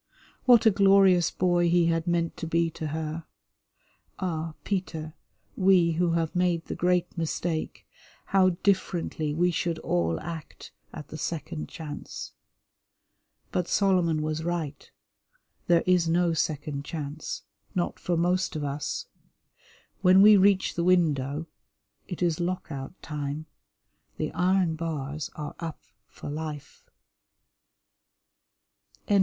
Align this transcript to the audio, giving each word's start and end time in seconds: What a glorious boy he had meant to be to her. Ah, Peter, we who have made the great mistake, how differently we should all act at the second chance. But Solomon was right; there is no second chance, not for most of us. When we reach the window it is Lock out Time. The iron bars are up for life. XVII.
What 0.45 0.65
a 0.65 0.71
glorious 0.71 1.29
boy 1.29 1.69
he 1.69 1.85
had 1.85 2.07
meant 2.07 2.35
to 2.37 2.47
be 2.47 2.71
to 2.71 2.87
her. 2.87 3.27
Ah, 4.17 4.55
Peter, 4.63 5.13
we 5.55 5.91
who 5.91 6.13
have 6.13 6.35
made 6.35 6.65
the 6.65 6.73
great 6.75 7.15
mistake, 7.15 7.85
how 8.25 8.49
differently 8.63 9.31
we 9.31 9.51
should 9.51 9.77
all 9.77 10.19
act 10.19 10.71
at 10.91 11.09
the 11.09 11.19
second 11.19 11.69
chance. 11.69 12.33
But 13.51 13.67
Solomon 13.67 14.23
was 14.23 14.43
right; 14.43 14.89
there 15.67 15.83
is 15.85 16.09
no 16.09 16.33
second 16.33 16.83
chance, 16.83 17.43
not 17.75 17.99
for 17.99 18.17
most 18.17 18.55
of 18.55 18.63
us. 18.63 19.05
When 20.01 20.23
we 20.23 20.35
reach 20.35 20.73
the 20.73 20.83
window 20.83 21.45
it 22.07 22.23
is 22.23 22.39
Lock 22.39 22.71
out 22.71 22.99
Time. 23.03 23.45
The 24.17 24.31
iron 24.31 24.75
bars 24.75 25.29
are 25.35 25.53
up 25.59 25.83
for 26.07 26.27
life. 26.27 26.89
XVII. 29.07 29.19